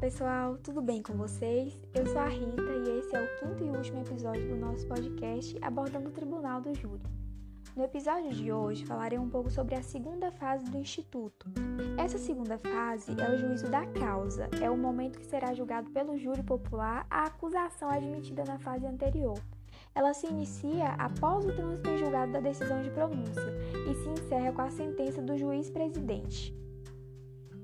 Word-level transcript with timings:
pessoal, 0.00 0.56
tudo 0.56 0.80
bem 0.80 1.02
com 1.02 1.12
vocês? 1.12 1.86
Eu 1.92 2.06
sou 2.06 2.18
a 2.18 2.28
Rita 2.28 2.62
e 2.62 2.98
esse 2.98 3.14
é 3.14 3.20
o 3.20 3.38
quinto 3.38 3.62
e 3.62 3.68
último 3.68 4.00
episódio 4.00 4.48
do 4.48 4.56
nosso 4.56 4.86
podcast 4.86 5.54
abordando 5.60 6.08
o 6.08 6.12
Tribunal 6.12 6.62
do 6.62 6.74
Júri. 6.74 7.02
No 7.76 7.84
episódio 7.84 8.32
de 8.32 8.50
hoje 8.50 8.86
falarei 8.86 9.18
um 9.18 9.28
pouco 9.28 9.50
sobre 9.50 9.74
a 9.74 9.82
segunda 9.82 10.32
fase 10.32 10.64
do 10.64 10.78
Instituto. 10.78 11.46
Essa 11.98 12.16
segunda 12.16 12.56
fase 12.56 13.12
é 13.20 13.30
o 13.30 13.36
juízo 13.36 13.68
da 13.68 13.84
causa, 13.88 14.48
é 14.62 14.70
o 14.70 14.78
momento 14.78 15.18
que 15.18 15.26
será 15.26 15.52
julgado 15.52 15.90
pelo 15.90 16.16
júri 16.16 16.42
popular 16.42 17.06
a 17.10 17.24
acusação 17.24 17.90
admitida 17.90 18.44
na 18.44 18.58
fase 18.58 18.86
anterior. 18.86 19.38
Ela 19.94 20.14
se 20.14 20.26
inicia 20.26 20.88
após 20.94 21.44
o 21.44 21.54
trânsito 21.54 21.90
em 21.90 21.98
julgado 21.98 22.32
da 22.32 22.40
decisão 22.40 22.80
de 22.80 22.88
pronúncia 22.88 23.52
e 23.90 23.94
se 23.94 24.08
encerra 24.08 24.52
com 24.52 24.62
a 24.62 24.70
sentença 24.70 25.20
do 25.20 25.36
juiz 25.36 25.68
presidente. 25.68 26.56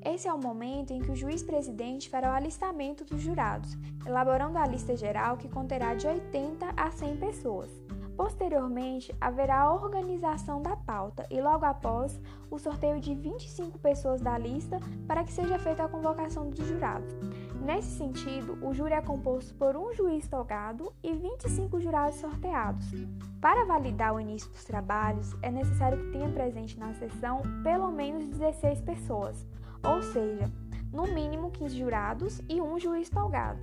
Esse 0.04 0.26
é 0.26 0.32
o 0.32 0.38
momento 0.38 0.92
em 0.92 1.00
que 1.00 1.12
o 1.12 1.16
juiz-presidente 1.16 2.10
fará 2.10 2.32
o 2.32 2.34
alistamento 2.34 3.04
dos 3.04 3.20
jurados, 3.20 3.78
elaborando 4.04 4.58
a 4.58 4.66
lista 4.66 4.96
geral 4.96 5.36
que 5.36 5.48
conterá 5.48 5.94
de 5.94 6.08
80 6.08 6.74
a 6.76 6.90
100 6.90 7.16
pessoas. 7.18 7.70
Posteriormente, 8.16 9.14
haverá 9.20 9.60
a 9.60 9.72
organização 9.72 10.60
da 10.60 10.76
pauta 10.76 11.24
e, 11.30 11.40
logo 11.40 11.64
após, 11.64 12.20
o 12.50 12.58
sorteio 12.58 13.00
de 13.00 13.14
25 13.14 13.78
pessoas 13.78 14.20
da 14.20 14.36
lista 14.36 14.80
para 15.06 15.24
que 15.24 15.32
seja 15.32 15.58
feita 15.58 15.84
a 15.84 15.88
convocação 15.88 16.50
dos 16.50 16.66
jurados. 16.66 17.14
Nesse 17.64 17.96
sentido, 17.96 18.58
o 18.60 18.74
júri 18.74 18.94
é 18.94 19.00
composto 19.00 19.54
por 19.54 19.76
um 19.76 19.94
juiz 19.94 20.26
togado 20.28 20.92
e 21.02 21.12
25 21.12 21.80
jurados 21.80 22.16
sorteados. 22.16 22.86
Para 23.40 23.64
validar 23.64 24.14
o 24.14 24.20
início 24.20 24.50
dos 24.50 24.64
trabalhos, 24.64 25.34
é 25.42 25.50
necessário 25.50 25.98
que 25.98 26.10
tenha 26.10 26.28
presente 26.28 26.78
na 26.78 26.92
sessão 26.94 27.40
pelo 27.62 27.90
menos 27.90 28.26
16 28.26 28.80
pessoas 28.82 29.46
ou 29.82 30.02
seja, 30.02 30.50
no 30.92 31.06
mínimo 31.06 31.50
15 31.50 31.76
jurados 31.76 32.40
e 32.48 32.60
um 32.60 32.78
juiz 32.78 33.08
togado. 33.08 33.60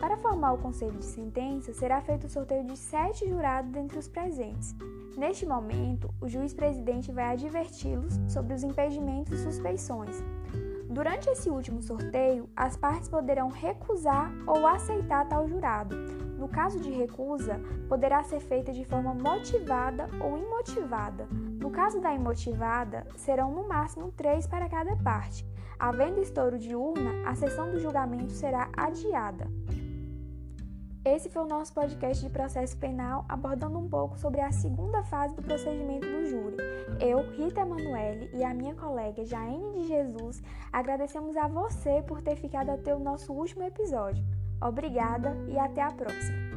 Para 0.00 0.16
formar 0.16 0.52
o 0.52 0.58
conselho 0.58 0.98
de 0.98 1.04
sentença, 1.04 1.72
será 1.72 2.00
feito 2.00 2.26
o 2.26 2.30
sorteio 2.30 2.64
de 2.64 2.76
sete 2.76 3.28
jurados 3.28 3.70
dentre 3.70 3.98
os 3.98 4.08
presentes. 4.08 4.74
Neste 5.16 5.46
momento, 5.46 6.12
o 6.20 6.28
juiz-presidente 6.28 7.12
vai 7.12 7.32
adverti-los 7.32 8.18
sobre 8.26 8.54
os 8.54 8.62
impedimentos 8.62 9.38
e 9.38 9.44
suspeições. 9.44 10.22
Durante 10.90 11.30
esse 11.30 11.48
último 11.48 11.80
sorteio, 11.80 12.50
as 12.56 12.76
partes 12.76 13.08
poderão 13.08 13.48
recusar 13.48 14.30
ou 14.44 14.66
aceitar 14.66 15.28
tal 15.28 15.46
jurado. 15.48 15.96
No 16.36 16.48
caso 16.48 16.80
de 16.80 16.90
recusa, 16.90 17.60
poderá 17.88 18.24
ser 18.24 18.40
feita 18.40 18.72
de 18.72 18.84
forma 18.84 19.14
motivada 19.14 20.08
ou 20.20 20.36
imotivada, 20.36 21.28
no 21.60 21.70
caso 21.70 22.00
da 22.00 22.12
imotivada, 22.12 23.06
serão 23.14 23.52
no 23.52 23.68
máximo 23.68 24.10
três 24.10 24.46
para 24.46 24.68
cada 24.68 24.96
parte. 24.96 25.46
Havendo 25.78 26.20
estouro 26.20 26.58
de 26.58 26.74
urna, 26.74 27.28
a 27.28 27.34
sessão 27.34 27.70
do 27.70 27.78
julgamento 27.78 28.32
será 28.32 28.68
adiada. 28.76 29.46
Esse 31.04 31.30
foi 31.30 31.42
o 31.42 31.46
nosso 31.46 31.72
podcast 31.72 32.24
de 32.24 32.30
processo 32.30 32.76
penal, 32.76 33.24
abordando 33.28 33.78
um 33.78 33.88
pouco 33.88 34.18
sobre 34.18 34.40
a 34.40 34.50
segunda 34.50 35.02
fase 35.04 35.34
do 35.36 35.42
procedimento 35.42 36.06
do 36.06 36.26
júri. 36.26 36.56
Eu, 37.00 37.22
Rita 37.32 37.62
Emanuele 37.62 38.30
e 38.34 38.44
a 38.44 38.52
minha 38.52 38.74
colega 38.74 39.24
Jaine 39.24 39.72
de 39.72 39.88
Jesus 39.88 40.42
agradecemos 40.70 41.34
a 41.34 41.48
você 41.48 42.02
por 42.06 42.20
ter 42.20 42.36
ficado 42.36 42.68
até 42.68 42.94
o 42.94 42.98
nosso 42.98 43.32
último 43.32 43.62
episódio. 43.62 44.22
Obrigada 44.60 45.34
e 45.48 45.58
até 45.58 45.80
a 45.80 45.90
próxima! 45.90 46.49